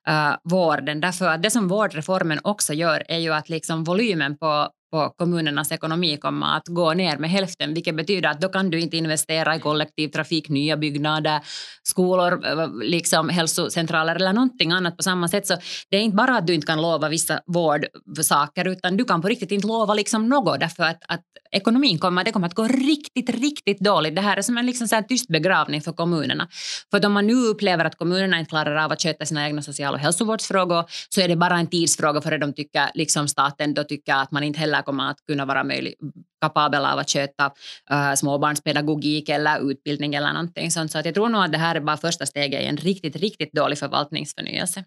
[0.08, 1.00] uh, vården.
[1.00, 5.72] Därför att det som vårdreformen också gör är ju att liksom volymen på på kommunernas
[5.72, 9.56] ekonomi kommer att gå ner med hälften, vilket betyder att då kan du inte investera
[9.56, 11.40] i kollektivtrafik, nya byggnader,
[11.82, 15.46] skolor, eh, eh, liksom hälsocentraler eller någonting annat på samma sätt.
[15.46, 15.56] Så
[15.90, 19.28] det är inte bara att du inte kan lova vissa vårdsaker, utan du kan på
[19.28, 21.24] riktigt inte lova liksom något, därför att, att
[21.54, 24.14] ekonomin kommer, det kommer att gå riktigt, riktigt dåligt.
[24.14, 26.48] Det här är som en liksom så tyst begravning för kommunerna.
[26.90, 29.94] För om man nu upplever att kommunerna inte klarar av att sköta sina egna social
[29.94, 34.14] och hälsovårdsfrågor, så är det bara en tidsfråga före de tycker, liksom staten då tycker
[34.14, 35.94] att man inte heller kommer att kunna vara möjlig,
[36.40, 37.46] kapabel av att sköta
[37.92, 40.92] uh, småbarnspedagogik eller utbildning eller någonting sånt.
[40.92, 43.16] Så att jag tror nog att det här är bara första steget i en riktigt,
[43.16, 44.84] riktigt dålig förvaltningsförnyelse.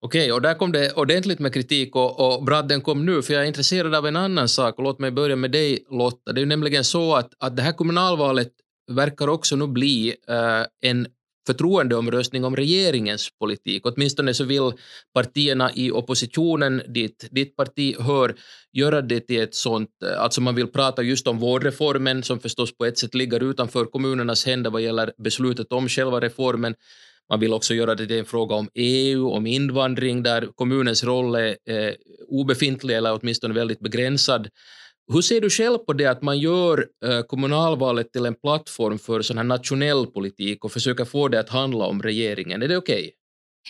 [0.00, 3.42] Okej, och där kom det ordentligt med kritik och, och bradden kom nu, för jag
[3.42, 4.78] är intresserad av en annan sak.
[4.78, 6.32] Och låt mig börja med dig Lotta.
[6.32, 8.52] Det är ju nämligen så att, att det här kommunalvalet
[8.90, 11.06] verkar också nu bli eh, en
[11.46, 13.86] förtroendeomröstning om regeringens politik.
[13.86, 14.72] Åtminstone så vill
[15.14, 18.34] partierna i oppositionen, dit ditt parti hör,
[18.72, 22.76] göra det till ett sånt, eh, alltså man vill prata just om vårdreformen som förstås
[22.76, 26.74] på ett sätt ligger utanför kommunernas händer vad gäller beslutet om själva reformen.
[27.30, 31.34] Man vill också göra det till en fråga om EU, om invandring där kommunens roll
[31.34, 31.94] är eh,
[32.28, 34.48] obefintlig eller åtminstone väldigt begränsad.
[35.12, 39.22] Hur ser du själv på det att man gör eh, kommunalvalet till en plattform för
[39.22, 42.62] sån här nationell politik och försöker få det att handla om regeringen?
[42.62, 43.12] Är det okej?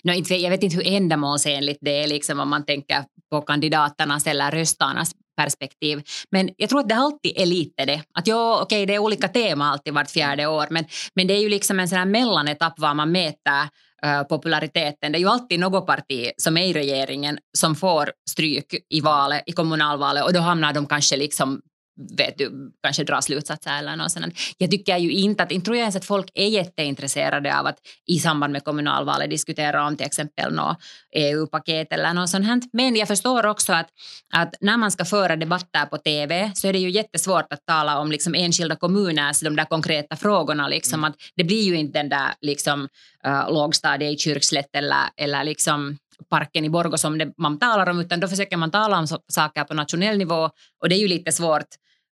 [0.05, 0.21] Okay?
[0.21, 4.51] No, jag vet inte hur ändamålsenligt det är liksom om man tänker på kandidaternas eller
[4.51, 6.03] röstarnas perspektiv.
[6.31, 8.03] Men jag tror att det alltid är lite det.
[8.15, 11.35] Att ja, okej, okay, det är olika tema alltid vart fjärde år, men, men det
[11.35, 13.63] är ju liksom en sån här mellanetapp var man mäter
[14.07, 15.13] uh, populariteten.
[15.13, 19.43] Det är ju alltid något parti som är i regeringen som får stryk i valet,
[19.47, 21.61] i kommunalvalet och då hamnar de kanske liksom
[21.97, 24.35] vet du, kanske dra slutsatser eller något sånt.
[24.59, 27.79] Jag tycker ju inte att, inte tror jag ens att folk är jätteintresserade av att
[28.07, 30.77] i samband med kommunalvalet diskutera om till exempel något
[31.17, 32.65] EU-paket eller något sånt.
[32.73, 33.89] Men jag förstår också att,
[34.35, 37.99] att när man ska föra debatter på TV så är det ju jättesvårt att tala
[37.99, 40.69] om liksom enskilda kommuners de där konkreta frågorna.
[40.69, 41.11] Liksom, mm.
[41.11, 42.89] att det blir ju inte den där liksom,
[43.27, 45.99] uh, lågstadiet i Kyrkslätt eller, eller liksom
[46.31, 49.75] parken i Borgå som man talar om, utan då försöker man tala om saker på
[49.75, 50.51] nationell nivå
[50.83, 51.67] och det är ju lite svårt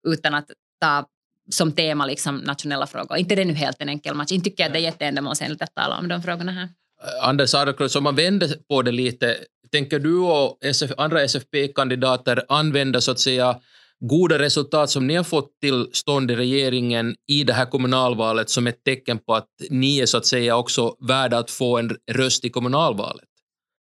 [0.07, 1.05] utan att ta
[1.49, 3.17] som tema liksom nationella frågor.
[3.17, 4.31] Inte det är nu helt en enkel match.
[4.31, 6.63] Inte tycker jag att det är jätteändamålsenligt att tala om de frågorna här.
[6.63, 9.38] Eh, Anders Adlercreutz, om man vänder på det lite,
[9.71, 13.59] tänker du och SF, andra SFP-kandidater använda så att säga
[13.99, 18.67] goda resultat som ni har fått till stånd i regeringen i det här kommunalvalet som
[18.67, 22.45] ett tecken på att ni är så att säga också värda att få en röst
[22.45, 23.25] i kommunalvalet?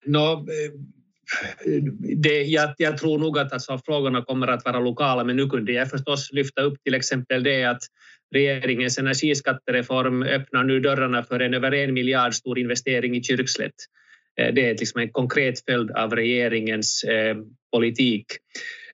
[0.05, 0.45] No,
[2.15, 5.71] det, jag, jag, tror nog att alltså, frågorna kommer att vara lokala, men nu kunde
[5.71, 7.81] jag förstås lyfta upp till exempel det att
[8.35, 13.75] regeringens energiskattereform öppnar nu dörrarna för en över en miljard stor investering i Kyrkslätt.
[14.41, 17.37] Eh, det är liksom en konkret följd av regeringens eh,
[17.71, 18.25] politik.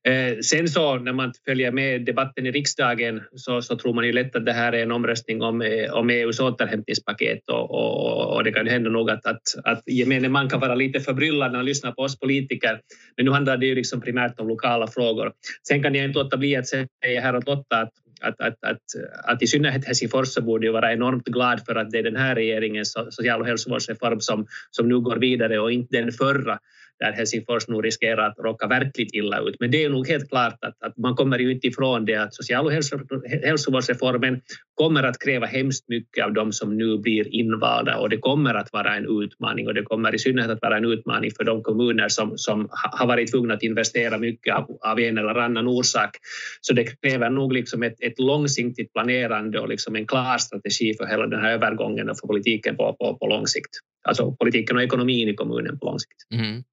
[0.08, 4.12] Eh, sen så när man följer med debatten i riksdagen så, så, tror man ju
[4.12, 8.44] lätt att det här är en omröstning om, eh, om EUs återhämtningspaket och, och, och
[8.44, 11.66] det kan hända nog att, att, att gemene man kan vara lite förbryllad när man
[11.66, 12.80] lyssnar på oss politiker.
[13.18, 15.32] Men nu handlar det ju liksom primärt om lokala frågor.
[15.68, 16.88] Sen kan jag inte låta bli att säga
[17.22, 17.92] här åt Lotta att
[18.24, 18.82] att, att, att,
[19.24, 22.16] att i synnerhet Helsingfors så borde ju vara enormt glad för att det är den
[22.16, 26.60] här regeringens social och hälsovårdsreform som, som nu går vidare och inte den förra
[27.04, 29.56] där Helsingfors nu riskerar att råka verkligt illa ut.
[29.60, 32.34] Men det är nog helt klart att, att man kommer ju inte ifrån det att
[32.34, 32.98] social och hälso,
[33.44, 34.42] hälsovårdsreformen
[34.76, 38.74] kommer att kräva hemskt mycket av de som nu blir invalda och det kommer att
[38.74, 42.10] vara en utmaning och det kommer i synnerhet att vara en utmaning för de kommuner
[42.10, 46.18] som, som har varit tvungna att investera mycket av, av en eller annan orsak.
[46.62, 51.06] Så det kräver nog liksom ett, ett långsiktigt planerande och liksom en klar strategi för
[51.06, 54.84] hela den här övergången och för politiken på, på, på lång sikt alltså politiken och
[54.84, 56.32] ekonomin i kommunen på lång sikt.
[56.34, 56.63] Mm.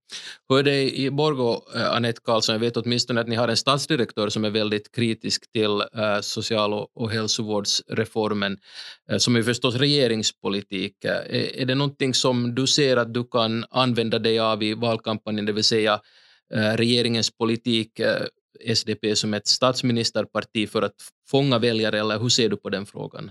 [0.49, 2.53] Hur i Borgå, eh, Anette Karlsson?
[2.53, 6.73] Jag vet åtminstone att ni har en stadsdirektör som är väldigt kritisk till eh, social
[6.73, 8.59] och, och hälsovårdsreformen,
[9.11, 11.05] eh, som är förstås regeringspolitik.
[11.05, 15.53] Är det någonting som du ser att du kan använda dig av i valkampanjen, det
[15.53, 16.01] vill säga
[16.53, 18.01] regeringens politik,
[18.64, 20.95] SDP som ett statsministerparti för att
[21.31, 23.31] fånga väljare, eller hur ser du på den frågan?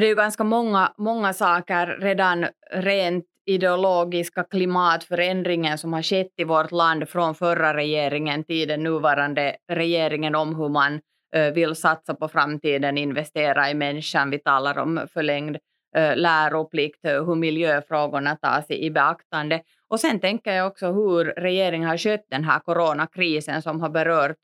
[0.00, 6.44] Det är ju ganska många, många saker redan rent ideologiska klimatförändringen som har skett i
[6.44, 11.00] vårt land från förra regeringen till den nuvarande regeringen om hur man
[11.34, 14.30] eh, vill satsa på framtiden, investera i människan.
[14.30, 15.58] Vi talar om förlängd
[15.96, 19.62] eh, läroplikt, eh, hur miljöfrågorna tas i beaktande.
[19.88, 24.36] Och sen tänker jag också hur regeringen har skött den här coronakrisen som har berört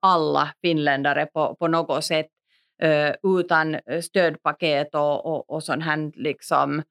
[0.00, 2.26] alla finländare på, på något sätt
[3.38, 6.82] utan stödpaket och, och, och sån här liksom,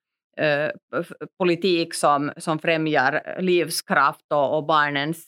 [1.38, 5.28] politik som, som främjar livskraft och, och barnens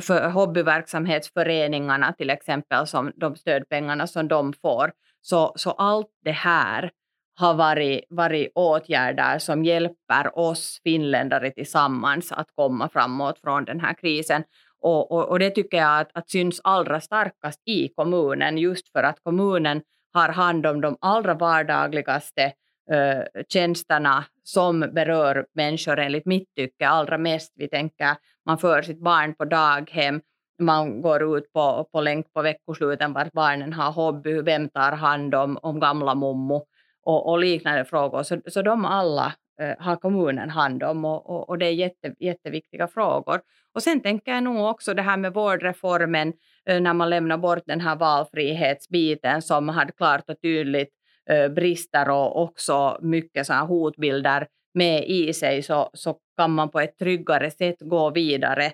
[0.00, 4.92] för hobbyverksamhetsföreningarna till exempel, som de stödpengarna som de får.
[5.20, 6.90] Så, så allt det här
[7.34, 13.94] har varit, varit åtgärder som hjälper oss finländare tillsammans att komma framåt från den här
[13.94, 14.44] krisen.
[14.82, 19.02] Och, och, och det tycker jag att, att syns allra starkast i kommunen, just för
[19.02, 22.52] att kommunen har hand om de allra vardagligaste
[22.90, 27.52] eh, tjänsterna som berör människor enligt mitt tycke allra mest.
[27.54, 28.16] Vi tänker
[28.46, 30.20] man för sitt barn på daghem,
[30.58, 35.34] man går ut på, på länk på veckosluten vart barnen har hobby, vem tar hand
[35.34, 36.66] om, om gamla mommo
[37.04, 38.22] och, och liknande frågor.
[38.22, 42.14] Så, så de alla Eh, har kommunen hand om och, och, och, det är jätte,
[42.18, 43.40] jätteviktiga frågor.
[43.74, 46.32] Och sen tänker jag nog också det här med vårdreformen
[46.68, 50.90] eh, när man lämnar bort den här valfrihetsbiten som hade klart och tydligt
[51.30, 56.80] eh, brister och också mycket såna hotbilder med i sig så, så kan man på
[56.80, 58.72] ett tryggare sätt gå vidare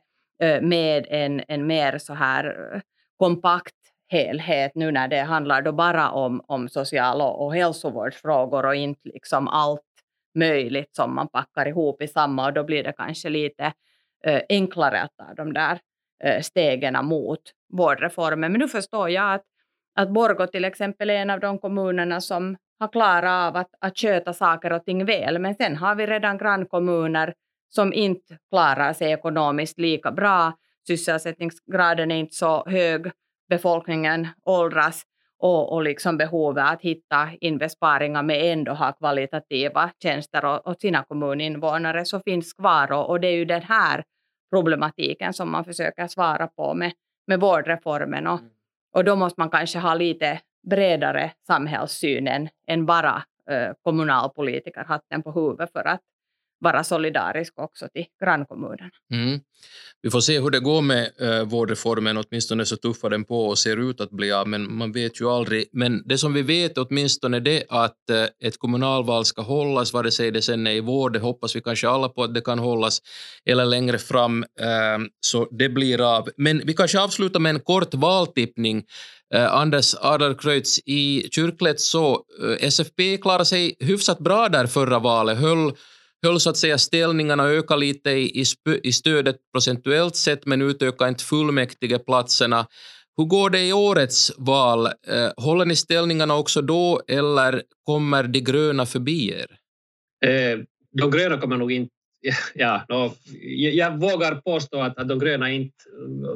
[0.61, 2.83] med en, en mer så här
[3.17, 3.75] kompakt
[4.09, 9.01] helhet nu när det handlar då bara om, om social och, och hälsovårdsfrågor och inte
[9.09, 9.81] liksom allt
[10.39, 13.73] möjligt som man packar ihop i samma och då blir det kanske lite
[14.25, 15.79] eh, enklare att ta de där
[16.25, 17.41] eh, stegen mot
[17.73, 18.53] vårdreformen.
[18.53, 19.45] Men nu förstår jag att,
[19.95, 23.99] att Borgå till exempel är en av de kommunerna som har klarat av att, att
[23.99, 27.35] sköta saker och ting väl, men sen har vi redan grannkommuner
[27.69, 30.53] som inte klarar sig ekonomiskt lika bra.
[30.87, 33.11] Sysselsättningsgraden är inte så hög
[33.49, 35.03] befolkningen åldras
[35.39, 42.05] och, och liksom behovet att hitta inbesparingar med ändå ha kvalitativa tjänster åt sina kommuninvånare
[42.05, 44.05] så finns kvar och, och, det är ju den här
[44.51, 46.93] problematiken som man försöker svara på med,
[47.27, 48.51] med vårdreformen och, mm.
[48.95, 55.33] och då måste man kanske ha lite bredare samhällssyn än, än bara eh, kommunalpolitikerhatten på
[55.33, 56.01] huvudet för att
[56.61, 58.91] vara solidarisk också till grannkommunerna.
[59.13, 59.41] Mm.
[60.03, 63.59] Vi får se hur det går med äh, vårdreformen, åtminstone så tuffar den på och
[63.59, 65.69] ser ut att bli av, men man vet ju aldrig.
[65.73, 70.31] Men det som vi vet åtminstone det att äh, ett kommunalval ska hållas, vare sig
[70.31, 73.03] det sen är i vår, det hoppas vi kanske alla på att det kan hållas,
[73.45, 76.29] eller längre fram, äh, så det blir av.
[76.37, 78.85] Men vi kanske avslutar med en kort valtippning.
[79.35, 85.39] Uh, Anders Adlercreutz, i Kyrklet så uh, SFP klarade sig hyfsat bra där förra valet,
[85.39, 85.73] höll
[86.27, 88.45] höll så att säga ställningarna ökade lite i,
[88.83, 92.67] i stödet procentuellt sett men utökade inte fullmäktigeplatserna.
[93.17, 94.87] Hur går det i årets val?
[94.87, 99.47] Eh, håller ni ställningarna också då eller kommer de gröna förbi er?
[100.31, 100.59] Eh,
[100.99, 101.93] de gröna kommer nog inte
[102.55, 103.15] Ja, no,
[103.73, 105.75] jag vågar påstå att, att de gröna inte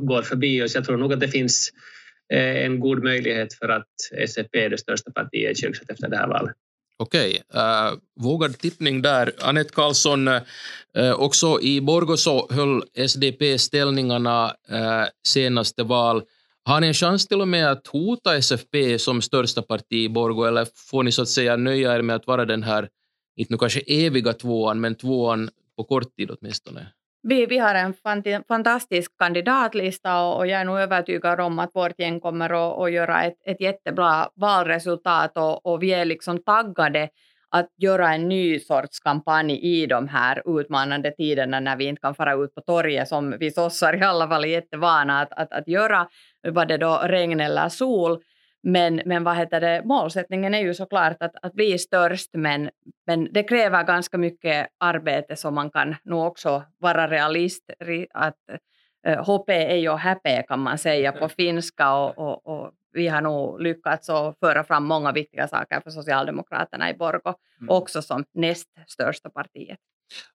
[0.00, 0.74] går förbi oss.
[0.74, 1.70] Jag tror nog att det finns
[2.32, 6.28] eh, en god möjlighet för att SFP är det största partiet i efter det här
[6.28, 6.56] valet.
[7.02, 7.98] Okej, okay.
[8.20, 9.32] vågad tippning där.
[9.40, 10.42] Anette Karlsson, eh,
[10.96, 14.54] eh, också i Borgå så höll SDP ställningarna
[15.26, 16.22] senaste val.
[16.64, 20.44] Har ni en chans till och med att hota SFP som största parti i Borgå
[20.44, 22.88] eller får ni så att säga nöja er med att vara den här,
[23.36, 26.86] inte nu kanske eviga tvåan, men tvåan på kort tid åtminstone?
[27.24, 27.94] Vi, vi har en
[28.48, 32.92] fantastisk kandidatlista och, och jag är nog övertygad om att vårt gäng kommer att, att
[32.92, 37.08] göra ett, ett jättebra valresultat och, och vi är liksom taggade
[37.50, 42.14] att göra en ny sorts kampanj i de här utmanande tiderna när vi inte kan
[42.14, 45.68] fara ut på torget som vi sossar i alla fall är jättevana att, att, att
[45.68, 46.08] göra,
[46.48, 48.22] var det då regn eller sol.
[48.62, 52.70] Men, men vad heter det, målsättningen är ju såklart att, att bli störst, men,
[53.06, 57.70] men det kräver ganska mycket arbete så man kan nog också vara realist.
[58.10, 58.36] Att,
[59.08, 63.20] uh, HP är ju häpe kan man säga på finska och, och, och vi har
[63.20, 67.76] nog lyckats att föra fram många viktiga saker för Socialdemokraterna i Borgå, mm.
[67.76, 69.78] också som näst största partiet.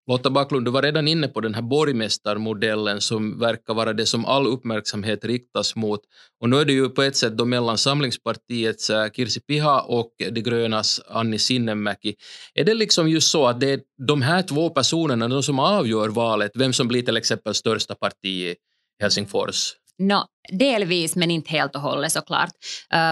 [0.07, 4.25] Lotta Backlund, du var redan inne på den här borgmästarmodellen som verkar vara det som
[4.25, 5.99] all uppmärksamhet riktas mot.
[6.41, 10.11] Och nu är det ju på ett sätt då mellan Samlingspartiets eh, Kirsi Piha och
[10.17, 12.15] De grönas Anni Sinnemäki.
[12.53, 16.09] Är det liksom just så att det är de här två personerna de som avgör
[16.09, 18.55] valet, vem som blir till exempel största parti i
[19.01, 19.73] Helsingfors?
[19.99, 22.49] No, delvis, men inte helt och hållet såklart.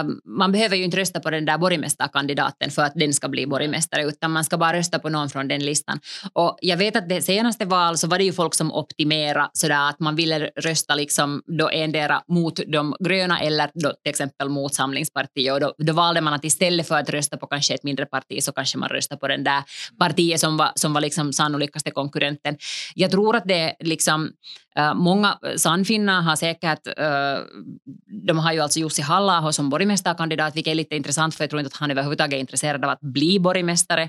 [0.02, 3.46] Um, man behöver ju inte rösta på den där borgmästarkandidaten för att den ska bli
[3.46, 6.00] borgmästare, utan man ska bara rösta på någon från den listan.
[6.32, 9.88] Och jag vet att det senaste val så var det ju folk som optimerade sådär
[9.88, 14.74] att man ville rösta liksom då endera mot de gröna eller då till exempel mot
[14.74, 15.52] Samlingspartiet.
[15.52, 18.42] Och då, då valde man att istället för att rösta på kanske ett mindre parti
[18.42, 19.62] så kanske man röstar på den där
[19.98, 22.56] partiet som var, som var liksom sannolikaste konkurrenten.
[22.94, 24.32] Jag tror att det liksom
[24.78, 27.25] Uh, många eh, sannfinnar har säkert, uh,
[28.26, 31.60] de har ju alltså Jussi halla som borgmästarkandidat, vilket är lite intressant för jag tror
[31.60, 34.02] inte att han överhuvudtaget är intresserad av att bli borgmästare.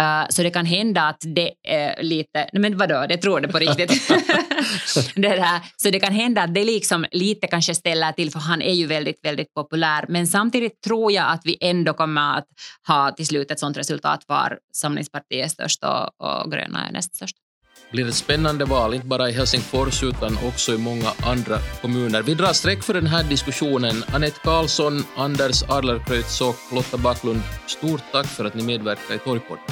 [0.00, 3.48] Uh, så det kan hända att det är lite, nej men vadå, det tror det
[3.48, 4.08] på riktigt.
[5.14, 5.60] det där.
[5.76, 8.86] Så det kan hända att det liksom lite kanske ställer till, för han är ju
[8.86, 10.04] väldigt, väldigt populär.
[10.08, 12.46] Men samtidigt tror jag att vi ändå kommer att
[12.86, 17.16] ha till slut ett sånt resultat var Samlingspartiet är störst och, och gröna är näst
[17.16, 17.36] störst
[17.92, 22.22] blir ett spännande val, inte bara i Helsingfors utan också i många andra kommuner.
[22.22, 24.04] Vi drar streck för den här diskussionen.
[24.14, 29.64] Anette Karlsson, Anders Adlercreutz och Lotta Backlund, stort tack för att ni medverkar i Torgpodden.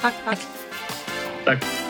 [0.00, 0.38] Tack, tack.
[1.44, 1.87] Tack.